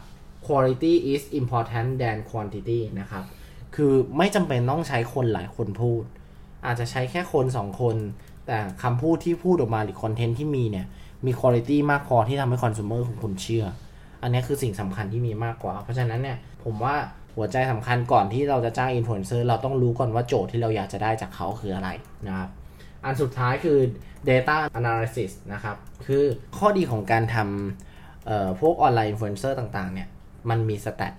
[0.46, 3.24] quality is important than quantity นะครับ
[3.74, 6.02] คือไม่จำเป็นต้องใช้คนหลายคนพูด
[6.66, 7.96] อาจจะใช้แค่คนสองคน
[8.46, 10.86] แต่คำพูดที่พูดออกมาหรือคอนเทนต์ที่มีเนี่ย
[11.26, 13.64] มีคุณภาพมากพอที่ทำให้ consumer ของคุณเชื่อ
[14.22, 16.94] อันนี้คือสิ่งสำคัญที่มีมากกว่า เพราะฉะนั้นเนี่ย ผมว่า
[17.36, 21.88] หัวใจสำคัญก่อนที่เราจะจ้างอินฟลูเอนเซอร์เราต้องรู้ก่อนว่าโจทย์ที่เราอยากจะได้จากเขาคืออะไร
[22.26, 22.50] นะครับ
[23.04, 23.78] อันสุดท้ายคือ
[24.28, 26.24] data analysis นะครับ คือ
[26.58, 30.08] ข้อดีของการทำพวกออนไลน์อินฟลูเอนเซอร์ต่างๆเนี่ย
[30.50, 31.14] มันมี stat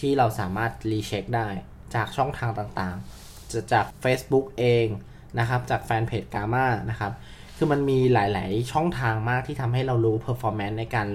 [0.00, 1.48] ที่เราสามารถ recheck ได้
[1.94, 4.86] จากช่องทางต่างๆ จะจาก Facebook เอง
[5.38, 7.12] นะครับ จากแฟนเพจกา m a นะครับ
[7.56, 11.08] คือมันมีหลาย ๆ ช่องทางมากที่ทำให้เรารู้ performance ในการ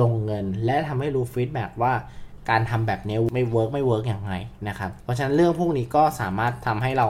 [0.00, 1.94] ลงเงิน และทำให้รู้ feedback ว่า
[2.50, 4.34] การทำแบบนี้ไม่ work ไม่ work อย่างไร
[4.68, 7.06] นะครับ เพราะฉะนั้นเรื่องพวกนี้ก็สามารถทำให้เรา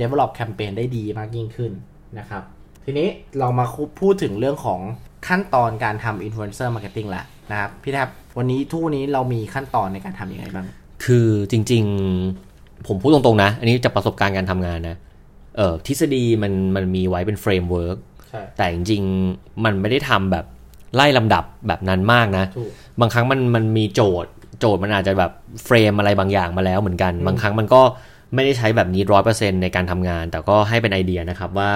[0.00, 1.72] develop แคมเปญได้ดีมากยิ่งขึ้น
[2.18, 2.42] นะครับ
[2.84, 3.08] ทีนี้
[3.38, 3.64] เรามา
[4.00, 4.80] พูดถึงเรื่องของ
[5.28, 8.08] ขั้นตอนการทำ influencer marketing ละนะครับ พี่แทบ
[8.38, 10.66] วันนี้ทุกวันนี้เรามีขั้นตอนในการทำยังไงบ้าง
[11.04, 14.96] คือจริงๆ ผมพูดตรงๆนะ อันนี้จากประสบการณ์การทำงานนะ
[15.56, 20.44] เออทฤษฎีมันมันมีไว้เป็น framework ใช่แต่จริงๆ มันไม่ได้ทำแบบ
[20.94, 24.32] ไล่ลำดับแบบนั้นมากนะถูกบางครั้งมันมันมีโจทย์
[24.64, 25.32] โจทย์มันอาจจะแบบ
[25.64, 27.82] frame อะไรบางอย่างมาแล้วเหมือนกัน บางครั้งมันก็
[28.34, 31.72] ไม่ได้ใช้แบบนี้ร้อยเปอร์เซ็นในการทำงาน แต่ก็ให้เป็นไอเดียนะครับว่า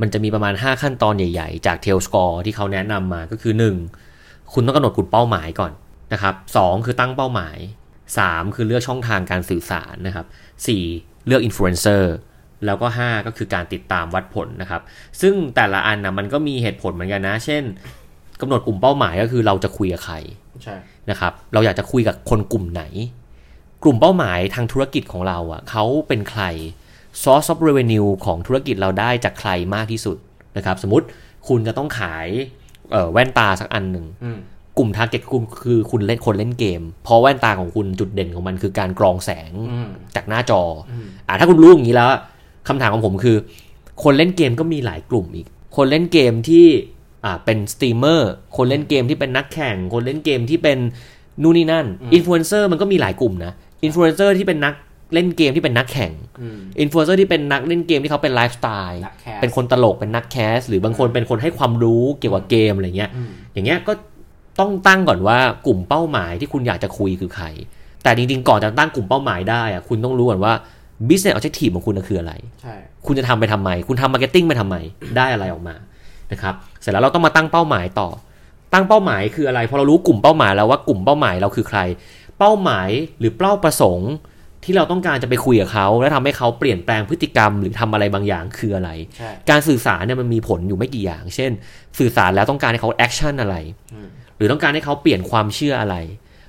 [0.00, 3.54] มันจะมีประมาณ 5 ขั้นตอนใหญ่ๆ จาก Tellscore ที่เขาแนะนำมาก็คือ
[4.02, 5.72] 1 คุณต้องกำหนดกลุ่มเป้าหมายก่อน
[6.12, 7.56] นะครับสองคือตั้งเป้าหมาย
[8.06, 10.26] 3 คือเลือกช่องทางการสื่อสารนะครับ
[10.76, 12.14] 4เลือกอินฟลูเอนเซอร์
[12.66, 14.82] แล้วก็ 5 ก็คือการติดตามวัดผลนะครับ
[15.20, 17.62] ซึ่งแต่ละอันนะมันก็มีเหตุผลเหมือนกันนะ เช่น
[18.40, 20.43] กำหนดกลุ่มเป้าหมายก็คือเราจะคุยกับใครใช่
[21.10, 22.82] นะครับ เราอยากจะคุยกับคนกลุ่มไหน
[23.82, 26.42] กลุ่มเป้าหมายทางธุรกิจของเราอะเขาเป็นใคร
[27.22, 30.16] source of revenue ของธุรกิจเราได้จากใครมากที่สุด
[30.56, 31.06] นะครับ สมมติ
[31.48, 32.26] คุณจะต้องขาย
[32.92, 34.38] เอ่อแว่นตาสักอันหนึ่งอืม
[34.78, 40.92] กลุ่ม target กลุ่มคือคุณเล่นคนเล่นเกม เพราะแว่นตาของคุณจุดเด่นของมันคือการกรองแสงอืมจากหน้าจออ
[41.28, 42.10] อ่าถ้าคุณรู้อย่างนี้แล้ว
[42.68, 43.36] คำถามของผมคือ
[44.04, 46.66] คนเล่นเกมก็มีหลายกลุ่มอีก คนเล่นเกมที่
[47.24, 50.78] อ่าเป็นสตรีมเมอร์คนเล่นเกมที่เป็นนักแข่ง คนเล่นเกมที่เป็น
[51.42, 53.52] นู่นนี่นั่นอินฟลูเอนเซอร์มันก็มีหลายกลุ่มนะ
[53.84, 54.74] อินฟลูเอนเซอร์ที่เป็นนัก
[55.14, 63.92] เล่นเกมที่เป็นนักแข่งอืมอินฟลูเอนเซอร์ที่เป็นนักเล่นเกมที่เขาเป็นไลฟ์สไตล์นักแคสเป็นคนตลกเป็นนักแคส หรือบางคนเป็นคนให้ความรู้เกี่ยวกับเกมอะไรเงี้ยอืมอย่างเงี้ยก็
[64.60, 67.46] ต้องตั้งก่อนว่ากลุ่มเป้าหมายที่คุณอยากจะคุยคือใคร
[68.02, 70.52] แต่จริงๆ ก่อนจะตั้งกลุ่มเป้าหมายได้อะคุณต้องรู้ก่อนว่า
[71.08, 72.32] business objective ของคุณน่ะคืออะไร
[72.62, 72.74] ใช่
[73.06, 74.76] คุณจะทำไปทำไม คุณทำมาร์เก็ตติ้งไปทำไม
[75.16, 75.74] ได้อะไรออกมา
[76.32, 76.54] นะครับ
[76.84, 78.08] เสร็จแล้วเราต้องมาตั้งเป้าหมายต่อ
[78.72, 81.78] ตั้งเป้าหมายคืออะไรพอเรารู้กลุ่มเป้าหมายแล้วว่ากลุ่มเป้าหมายเราคือใคร
[82.38, 84.12] เป้าหมายหรือเป้าประสงค์
[84.64, 91.50] ที่เราต้องการจะไปคุยกับเขาและทำให้เขาเปลี่ยนแปลงพฤติกรรม หรือทำอะไรบางอย่างคืออะไรใช่การสื่อสารเนี่ยมันมีผลอยู่ไม่กี่อย่าง เช่น
[91.98, 93.56] สื่อสารแล้วต้องการให้เขาแอคชั่นอะไร
[94.36, 95.96] หรือต้องการให้เขาเปลี่ยนความเชื่ออะไร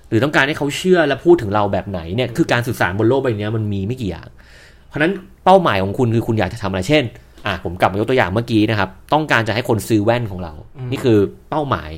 [0.09, 4.27] หรือต้องการให้เขาเชื่อและพูดถึงเราแบบไหนเนี่ยคือการสื่อสารบนโลกใบนี้มันมีไม่กี่อย่าง
[4.87, 5.11] เพราะฉะนั้น
[5.45, 7.03] เป้าหมายของคุณคือคุณอยากจะทำอะไรเช่น
[7.45, 10.53] อะผมกลับมายกตัวอย่างเมื่อกี้นะครับ ต้องการจะให้คนซื้อแว่นของเรา
[10.91, 11.17] นี่คือ
[11.49, 11.91] เป้าหมาย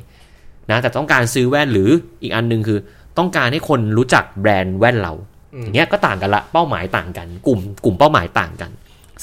[0.72, 1.90] นะแต่ต้องการซื้อแว่นหรือ
[2.22, 2.80] อีกอันหนึงคือ
[3.18, 5.14] ต้องการให้คนรู้จักแบรนด์แว่นเรา
[5.62, 8.72] อย่างเงี้ยก็ต่างกันละเป้าหมายต่างกัน กลุ่มกลุ่มเป้าหมายต่างกัน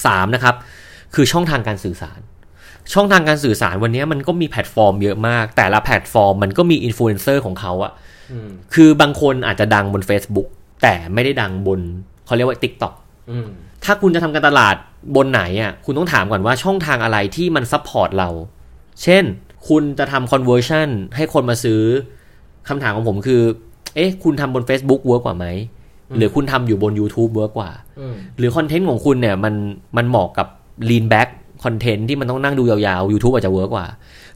[0.05, 0.55] สามนะครับ
[1.15, 2.19] คือช่องทางการสื่อสาร
[2.93, 7.91] ช่องทางการสื่อสารวันนี้มันก็มีแพลตฟอร์มเยอะมาก แต่ละแพลตฟอร์มมันก็มีอินฟลูเอนเซอร์ของเขาอะ
[8.31, 10.47] อืมคือบางคนอาจจะดังบน Facebook
[10.83, 11.79] แต่ไม่ได้ดังบน
[12.25, 12.93] เขาเรียกว่า TikTok
[13.31, 13.47] อืม
[13.83, 14.75] ถ้าคุณจะทำการตลาด
[15.15, 18.29] บนไหนอะคุณต้องถามก่อนว่าช่องทางอะไรที่มัน support เรา
[19.03, 19.23] เช่น
[19.67, 21.81] คุณจะทำ conversion ให้คนมาซื้อ
[22.67, 23.41] คำถามของผมคือ
[23.95, 25.45] เอ๊ะ คุณทำบน Facebook work กว่าไหม
[26.17, 29.53] หรือคุณทำอยู่บน YouTube work กว่าอืมหรือคอนเทนต์ของคุณเนี่ยมัน
[29.97, 30.47] มันเหมาะกับ
[30.89, 31.29] lean back
[31.63, 33.87] คอนเทนต์ที่มันต้องนั่งดูยาวๆ YouTube อาจจะ work กว่า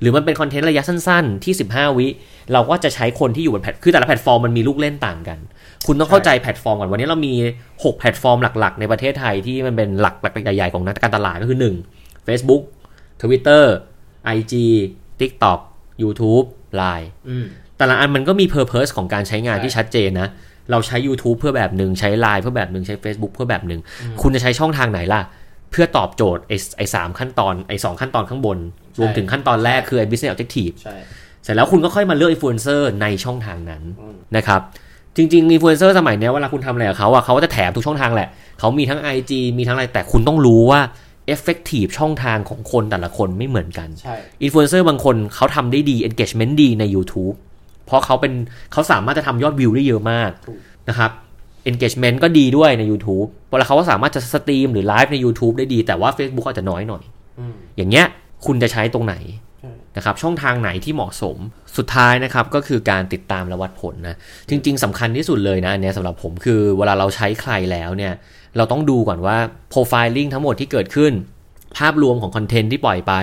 [0.01, 2.07] หรือมันเป็นคอนเทนต์ระยะสั้นๆ ที่ 15 วิ
[2.53, 5.39] เราก็จะใช้คนที่อยู่บนแพลตคือแต่ละแพลตฟอร์มมันมีลูกเล่นต่างกัน
[5.87, 7.33] คุณต้องเข้าใจแพลตฟอร์มก่อน วันนี้เรามี
[7.67, 11.59] 6 แพลตฟอร์มหลักๆ ในประเทศไทยที่มันเป็นหลักใหญ่ๆ ของนักการตลาดก็คือ
[11.93, 12.61] 1 Facebook
[13.21, 13.63] Twitter
[14.37, 14.53] IG
[15.19, 15.59] TikTok
[16.01, 16.45] YouTube
[16.79, 17.07] Line
[17.77, 20.29] แต่ละอันมันก็มี purpose ของการใช้งานที่ชัดเจนนะ
[20.71, 23.81] เราใช้ YouTube เพื่อแบบหนึ่งใช้ Line เพื่อแบบหนึ่งใช้ Facebook เพื่อแบบหนึ่ง
[24.21, 25.21] คุณจะใช้ช่องทางไหนล่ะ
[25.71, 28.57] เพื่อตอบโจทย์ไอ้ไอ้สามขั้นตอนไอ้สองขั้นตอนข้างบน
[28.99, 30.95] รวมถึงขั้นตอนแรกคือไอ้ business objective ใช่
[31.43, 34.61] เสร็จแล้วคุณก็ค่อยมาเลือกอินฟลูเอนเซอร์ในช่องทางนั้นอืมนะครับ
[35.15, 38.29] จริงๆอินฟลูเอนเซอร์สมัยเนี้ยเวลาคุณทำอะไรกับเขาอะเขาก็จะแถมทุกช่องทางแหละ
[38.59, 40.81] เขามีทั้ง IG มีทั้งอะไร แต่คุณต้องรู้ว่า
[41.33, 47.35] effective ช่องทางของคนแต่ละคนไม่เหมือนกันใช่อินฟลูเอนเซอร์บางคนเขาทำได้ดี engagement ดีใน YouTube
[47.85, 48.33] เพราะเขาเป็น
[48.71, 50.57] เขาสามารถจะทำยอดวิวได้เยอะมากถูก
[50.89, 51.11] นะครับ
[51.71, 57.03] engagement ก็ดีด้วยใน YouTube เวลาเขาก็สามารถจะสตรีมหรือไลฟ์ใน YouTube ได้ดี แต่ว่า Facebook อาจจะน้อยหน่อย
[57.39, 58.05] อืมอย่างเงี้ย
[58.45, 59.15] คุณจะใช้ตรงไหน
[59.59, 61.37] ใช่นะครับช่องทางไหนที่เหมาะสม
[61.77, 64.15] สุดท้ายนะครับก็คือการติดตามและวัดผลนะ
[64.49, 68.13] จริง ๆสำคัญที่สุดเลยนะอันเนี้ยสำหรับผมคือเวลาเราใช้ใครแล้วเนี่ย
[68.57, 69.37] เราต้องดูก่อนว่า
[69.73, 71.13] profiling ทั้งหมดที่เกิดขึ้น
[71.77, 73.13] ภาพรวมของคอนเทนต์ที่ปล่อยไป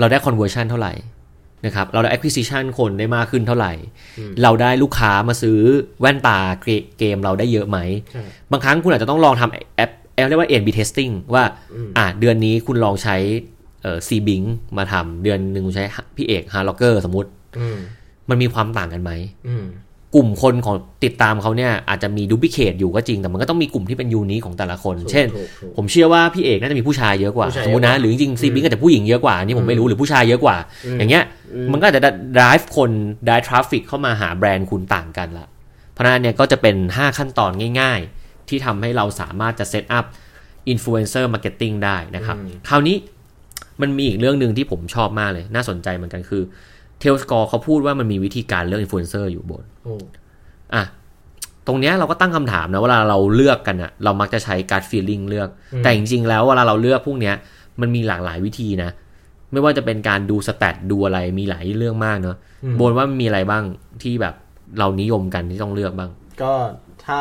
[0.00, 0.92] เราได้ conversion เท่าไหร่
[1.64, 3.72] นะครับเราได้ acquisition คนได้มากขึ้นเท่าไหร่
[4.42, 5.58] เราได้ลูกค้ามาซื้อ
[6.00, 7.78] แว่นตาเกมเกมเราได้เยอะไหม
[8.12, 11.44] ใช่บางครั้งคุณอาจจะต้องลองทำแอปแอปเรียกว่า A/B testing ว่า
[11.74, 13.16] อืมอะเดือนนี้คุณลองใช้
[13.82, 14.44] เอ่อ C-Bing
[14.78, 15.84] มาทำเดือนหนึ่งคุณใช้
[16.16, 17.78] พี่เอก Heartrocker สมมติอืม
[18.30, 19.12] มันมีความต่างกันไหม
[19.48, 19.64] อืม
[20.14, 32.02] กลุ่มคนของติดตามเขาเนี่ยอาจจะมี duplicate อยู่ก็จริง แต่มันก็ต้องมีกลุ่มที่เป็น unique ของแต่ละคนถูกเช่นถูกถูกผมเชื่อว่าพี่เอกน่าจะมีผู้ชายเยอะกว่าผู้ชายสมมตินะเยอะกว่าหรือจริงๆซีบิงอาจจะผู้หญิงเยอะกว่าอันนี่ผมไม่รู้หรือผู้ชายเยอะกว่าอืมอย่างเงี้ยอืมมันก็อาจจะ
[32.36, 32.90] drive คน
[33.26, 35.46] drive traffic เข้ามาหาแบรนด์คุณต่างกันละ
[35.92, 40.04] เพราะฉะนั้นเนี่ยก็จะเป็น 5 ขั้นตอนง่าย ๆ ที่ทำให้เราสามารถจะ set up
[40.72, 42.36] influencer marketing ได้นะครับ
[42.68, 42.96] คราวนี้
[43.80, 46.42] มันมีอีกเรื่องหนึ่งที่ผมชอบมากเลย น่าสนใจเหมือนกันคือ
[47.02, 49.94] Tellscore เขาพูดว่ามันมีวิธีการเลือกอินฟลูเอนเซอร์อยู่โบนโอ้
[50.74, 50.82] อะ
[51.66, 55.48] ตรงเนี้ยเราก็ตั้งคำถามนะเวลาเราเลือกกันอะเรามักจะใช้การ feeling เลือก
[55.84, 57.34] แต่จริงๆแล้วเวลาเราเลือกพวกเนี้ย
[57.80, 58.90] มันมีหลากหลายวิธีนะ
[59.52, 62.36] ไม่ว่าจะเป็นการดู stat ดูอะไรมีหลายเรื่องมากเนาะ
[62.76, 63.64] โบนว่ามีอะไรบ้าง
[64.02, 64.34] ที่แบบ
[64.78, 66.10] เรานิยมกันที่ต้องเลือกบ้าง
[66.42, 66.52] ก็
[67.04, 67.20] ถ้า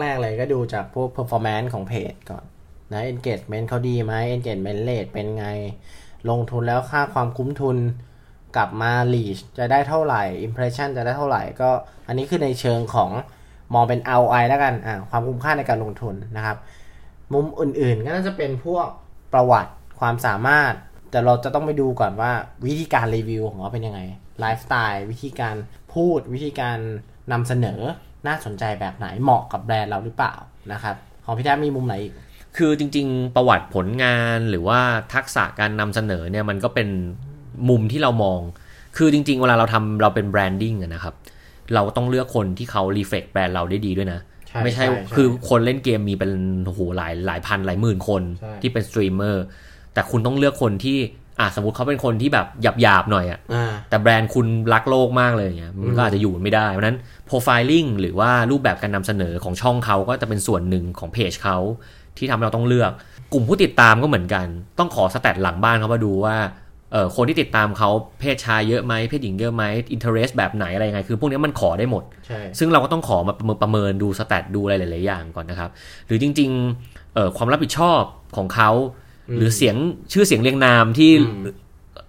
[0.00, 2.44] แรกๆเลยก็ดูจากพวก performance ของเพจก่อน
[2.92, 5.46] นะ engagement เขาดีไหม engagement rate เป็นไง
[6.30, 7.76] ลงทุนแล้วค่าความคุ้มทุน
[8.56, 11.70] กลับมา reach จะได้เท่าไหร่ impression จะได้เท่าไหร่ก็
[12.08, 13.10] อันนี้คือในเชิงของ
[13.74, 16.56] มองเป็น ROI แล้วกันอ่าความคุ้มค่าในการลงทุนนะครับ
[17.32, 18.86] มุมอื่นๆ ก็น่าจะเป็นพวก
[19.32, 20.72] ประวัติความสามารถ
[21.10, 22.32] แต่เราจะต้องไปดูก่อนว่า
[22.66, 24.00] วิธีการรีวิวของเขาเป็นยังไง
[24.40, 25.54] ไลฟ์สไตล์วิธีการ
[25.94, 26.78] พูดวิธีการ
[27.32, 27.80] นำเสนอ
[28.26, 30.34] น่าสนใจแบบไหนเหมาะกับแบรนด์เราหรือเปล่า
[30.72, 32.12] นะครับของพี่แท้มีมุมไหนอีก
[32.56, 34.80] คือจริง ๆ ประวัติผลงานหรือว่า
[35.14, 36.88] ทักษะการนำเสนอเนี่ยมันก็เป็น
[37.68, 38.40] มุมที่เรามอง
[38.96, 41.14] คือจริง ๆ เวลาเราทำเราเป็น branding อะนะครับ
[41.74, 46.32] เราต้องเลือกคนที่เขา reflect แบรนด์เราได้ดีด้วยนะใช่ไม่ใช่ใช่ใช่คือคนเล่นเกมมีเป็น
[46.66, 49.44] โอ้โหหลายหลายพันหลายหมื่นคนใช่ที่เป็นสตรีมเมอร์
[49.94, 50.98] แต่คุณต้องเลือกคนที่
[51.40, 52.46] อะสมมติเขาเป็นคนที่แบบ
[52.82, 61.58] หยาบๆหน่อยอะอ่าแต่แบรนด์คุณรักโลกมากเลยเนี่ยมันก็อาจจะอยู่ไม่ได้เพราะฉะนั้น profiling หรือว่ารูปแบบการนำเสนอของช่องเขาก็จะเป็นส่วนหนึ่งของเพจเขา
[62.16, 62.92] ที่ทำให้เราต้องเลือก
[63.32, 64.46] กลุ่มผู้ติดตามก็เหมือนกัน
[64.78, 66.61] ต้องขอ stat หลังบ้านเขามาดูว่าเออ
[67.16, 69.62] คนที่ติดตามเขาเพศชายเยอะไหมเพศหญิงเยอะไหม
[69.94, 75.70] interest แบบไหนอะไรยังไง คือพวกนี้มันขอได้หมดใช่ซึ่งเราก็ต้องขอมาประเมินประเมินดู stat ดูอะไรหลาย ๆ อย่างก่อนนะครับ
[76.06, 78.02] หรือจริงๆเอ่อความรับผิดชอบ
[78.36, 78.70] ของเขา
[79.38, 79.76] หรือเสียง
[80.12, 81.10] ชื่อเสียงเรียงนามที่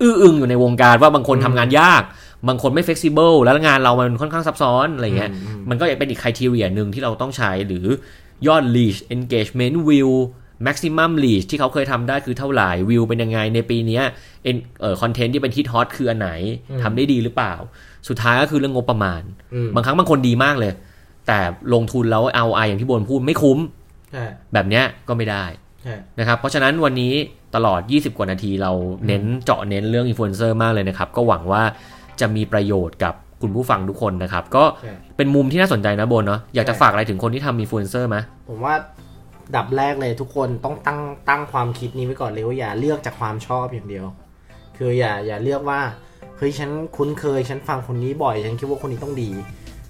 [0.01, 2.03] อื้ออึงอยู่ในวงการว่าบางคนทำงานยาก
[2.47, 5.31] บางคนไม่ flexible แล้วงานเรามันค่อนข้างซับซ้อนอะไรเงี้ย
[5.69, 7.85] มันก็เป็นอีกคุณทีเรียหนึ่งที่เราต้องใช้หรือ
[8.47, 10.11] ยอด reach engagement view
[10.65, 14.03] maximum reach ที่เขาเคยทำได้คือเท่าไหร่วิวเป็นยังไงในปีเนี้ย
[14.43, 16.31] เอ็นเอ่อคอนเทนต์ที่เป็นฮิตฮอตคืออันไหน
[16.83, 17.53] ทำได้ดีหรือเปล่า
[18.09, 19.21] สุดท้ายก็คือเรื่องงบประมาณ
[19.53, 20.73] อืมบางครั้งบางคนดีมากเลย
[21.27, 21.39] แต่
[21.73, 23.59] ลงทุนแล้ว ROI อย่างที่โบนพูดไม่คุ้ม
[24.11, 25.45] ใช่แบบเนี้ยก็ไม่ได้
[25.83, 27.13] ใช่นะครับเพราะฉะนั้นวันนี้
[27.55, 28.71] ตลอด 20 กว่านาทีเรา
[29.07, 31.63] เน้นเจาะเน้นเรื่องอินฟลูเอนเซอร์มากเลยนะครับ ก็หวังว่า
[32.19, 38.17] จะมีประโยชน์กับคุณผู้ฟังทุกคนนะครับ ก็ใช่เป็นมุมที่น่าสนใจนะโบนเนาะอยากจะใช่ฝากอะไรถึงคนที่ทำอินฟลูเอนเซอร์ไหม
[38.49, 38.73] ผมว่า
[39.55, 44.05] อันดับแรกเลยทุกคนต้องตั้งตั้งความคิดนี้ไว้ก่อนเลยว่าอย่าเลือกจากความชอบอย่างเดียว
[44.77, 45.81] คืออย่าอย่าเลือกว่า
[46.37, 49.31] เฮ้ยฉันคุ้นเคยฉันฟังคนนี้บ่อย ฉันคิดว่าคนนี้ต้องดี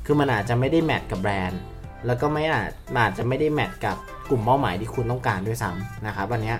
[0.05, 1.61] คือมันอาจจะไม่ได้ match กับแบรนด์
[2.05, 3.97] แล้วก็ไม่อาจอาจจะไม่ได้ match กับ
[4.29, 6.53] กลุ่มเป้าหมายที่คุณต้องการด้วยซ้ำนะครับวันนี้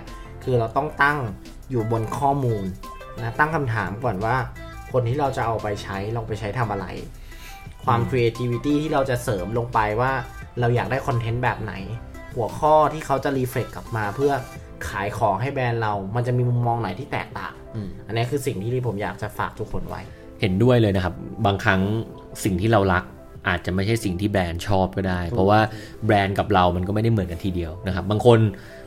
[0.44, 1.18] คือเราต้องตั้ง
[1.70, 2.64] อยู่บนข้อมูล
[3.18, 4.36] นะตั้งคำถามก่อนว่า
[4.92, 6.86] คนที่เราจะเอาไปใช้เราไปใช้ทำอะไร
[7.84, 10.12] ความ creativity ที่เราจะเสริมลงไปว่า
[10.60, 11.72] เราอยากได้คอนเทนต์แบบไหน
[12.34, 14.32] หัวข้อที่เขาจะ reflect กลับมาเพื่อ
[14.88, 20.00] ขายของให้แบรนด์เรา มันจะมีมุมมองไหนที่แตกต่างอืมอันนี้คือสิ่งที่ผมอยากจะฝากทุกคนไว้
[20.40, 21.14] เห็นด้วยเลยนะครับ
[21.46, 21.80] บางครั้ง
[22.44, 23.04] สิ่งที่เรารัก
[23.48, 25.60] อาจจะไม่ใช่สิ่งที่แบรนด์ชอบก็ได้ เพราะว่า
[26.06, 28.38] แบรนด์กับเรามันก็ไม่ได้เหมือนกันทีเดียวนะครับ บางคน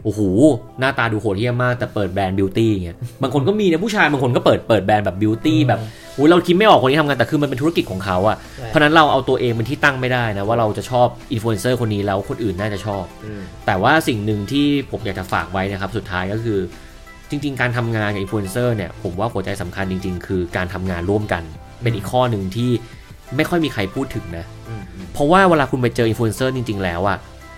[0.04, 0.22] โอ้โห
[0.80, 5.80] หน้าตาดูโหดเหี้ยมมากแต่เปิดแบรนด์ beauty เงี้ยบางคนก็มีนะผู้ชายบางคนก็เปิดเปิดแบรนด์แบบ beauty แบบ
[6.18, 16.60] โอ้ยเราคิดไม่ออกคนนี้ทำงานแต่คือมันเป็นธุรกิจของเขาอะใช่เพราะฉะนั้นเราเอาตัวเองเป็นที่ตั้งไม่ได้นะว่าเราจะชอบอินฟลูเอนเซอร์คนนี้แล้วคนอื่นน่าจะชอบอืมแต่ว่าสิ่งหนึ่งที่ผมอยากจะฝากไว้นะครับสุดท้ายก็คือ
[17.30, 21.44] จริง ๆ การทำงานกับอินฟลูเอนเซอร์เนี่ยผมว่าหัวใจสำคัญจริง ๆ คือการทำงานร่วมกัน
[21.82, 22.72] เป็นอีกข้อหนึ่งที่
[23.36, 27.18] ไม่ค่อยมีใครพูดถึงนะอืมอืมเพราะว่าเวลาคุณไปเจออินฟลูเอนเซอร์จริง ๆ แล้วอะ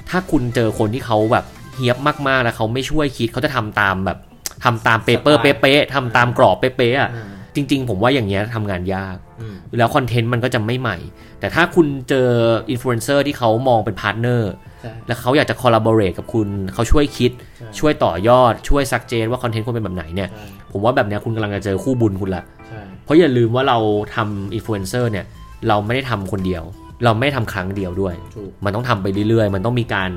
[0.09, 1.45] ถ้าคุณเจอคนที่เขาแบบ
[1.75, 4.17] เฮียบมากๆแล้วเขาไม่ช่วยคิดเขาจะทำตามแบบ
[4.63, 10.97] ทำตาม paper เป๊ะๆทำตามกรอบเป๊ะๆอะอืม จริง ๆ ผมว่าอย่างเงี้ยทำงานยากอืมแล้วคอนเทนต์มันก็จะไม่ใหม่
[11.39, 12.27] แต่ถ้าคุณเจอ
[12.69, 23.77] อินฟลูเอนเซอร์ที่เขามองเป็น partner ใช่แล้วเขาอยากจะ collaborate กับคุณเขาช่วยคิดใช่ช่วยต่อยอดช่วย suggest ว่าคอนเทนต์ควรเป็นแบบไหนเนี่ยใช่ผมว่าแบบเนี้ยคุณกำลังจะเจอคู่บุญคุณละใช่เพราะอย่าลืมว่าเรา
[24.15, 25.25] ทำอินฟลูเอนเซอร์เนี่ย
[25.67, 26.63] เราไม่ได้ทำคนเดียว
[27.05, 30.11] เราไม่ได้ทำครั้งเดียวด้วยถูกมันต้องทำไปเรื่อยๆ มันต้องมีการ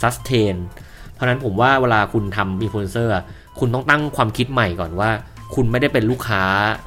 [0.00, 0.54] sustain
[1.14, 3.12] เพราะฉะนั้นผมว่าเวลาคุณทำอินฟลูเอนเซอร์
[3.58, 5.10] คุณต้องตั้งความคิดใหม่ก่อนว่า
[5.54, 6.42] คุณไม่ได้เป็นลูกค้า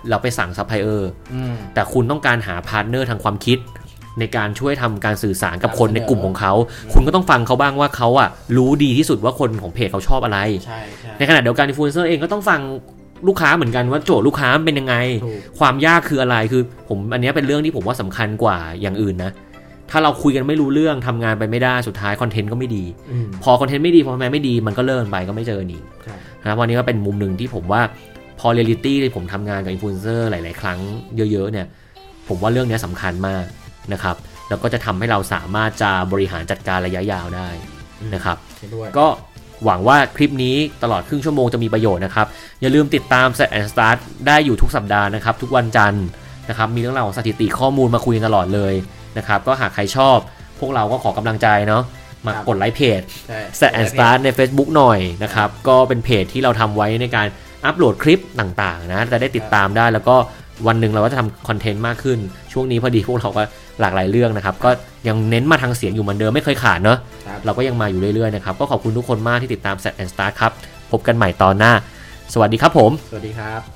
[0.10, 3.60] เราไปสั่งซัพพลายเออร์อืมแต่คุณต้องการหา partner ทางความคิด
[4.19, 6.54] ในการช่วยทำการสื่อสารกับคนในกลุ่มของเขา
[6.93, 12.60] คุณก็ต้องฟังเขาบ้างว่าเขาอะรู้ดีที่สุดว่าคนของเพจเขาชอบอะไรใช่ใช่ในขณะเดียวกันอินฟลูเอนเซอร์เองก็ต้องฟัง
[13.28, 19.32] ลูกค้าเหมือนกันว่าโจทย์ลูกค้ามันเป็นยังไงถูกความยากคืออะไรคือ ผมอันเนี้ยเป็นเรื่องที่ผมว่าสำคัญกว่าอย่างอื่นนะ
[19.91, 27.82] ถ้าเราคุยกันไม่รู้เรื่องทำงานไปไม่ได้สุดท้ายคอนเทนต์ก็ไม่ดีอืมพอคอนเทนต์ไม่ดี performance ไม่ดีมันก็เลิกไปก็ไม่เจอกันอีกใช่นะครับวันนี้ก็เป็นมุมหนึ่งที่ผมว่า
[28.39, 30.79] พอเรียลิตี้ที่ผมทำงานกับอินฟลูเอนเซอร์หลาย ๆ ครั้ง
[31.31, 31.67] เยอะ ๆ เนี่ย
[32.27, 33.45] ผมว่าเรื่องเนี้ยสำคัญมาก
[33.93, 34.15] นะครับ
[34.49, 37.47] แล้วก็จะทำให้เราสามารถจะบริหารจัดการระยะยาวได้
[38.13, 39.07] นะครับเห็นด้วยก็
[39.65, 42.27] หวังว่าคลิปนี้ตลอดครึ่งชั่วโมงจะมีประโยชน์นะครับ
[42.61, 46.05] อย่าลืมติดตาม Set and Start ได้อยู่ทุกสัปดาห์นะครับ ทุกวันจันทร์
[46.49, 48.73] นะครับ มีเรื่องราวของสถิติข้อมูลมาคุยกันตลอดเลย
[49.17, 50.17] นะครับ ก็หากใครชอบ
[50.59, 51.83] พวกเราก็ขอกำลังใจเนาะ
[52.25, 57.27] มาครับกดไลค์เพจใช่ Set and Start ใน Facebook หน่อยนะครับ ก็เป็นเพจที่เราทำไว้ในการ
[57.65, 60.15] อัปโหลดคลิปต่างๆนะจะได้ติดตามได้แล้วก็
[60.67, 62.19] วันหนึ่งเราก็จะทำคอนเทนต์มากขึ้น
[62.54, 63.41] ช่วงนี้พอดีพวกเราก็
[63.82, 64.69] หลากหลายเรื่องนะครับ ก็
[65.08, 66.97] ยังเน้นมาทางเสียงอยู่เหมือนเดิมไม่เคยขาดเนาะ
[67.28, 70.51] ครับเราก็ยังมาอยู่เรื่อยๆนะครับ ก็ขอบคุณทุกคนมากที่ติดตาม Set and Start ครับ
[70.91, 71.71] พบกันใหม่ตอนหน้า
[72.34, 73.74] สวัสดีครับผม สวัสดีครับ